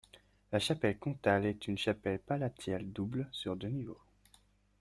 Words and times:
La 0.51 0.57
chapelle 0.57 0.97
comtale 0.97 1.45
est 1.45 1.67
une 1.67 1.77
chapelle 1.77 2.17
palatiale 2.17 2.91
double, 2.91 3.29
sur 3.31 3.55
deux 3.55 3.67
niveaux. 3.67 4.01